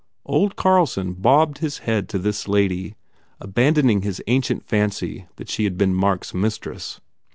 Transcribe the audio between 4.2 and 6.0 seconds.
ancient fancy that she had been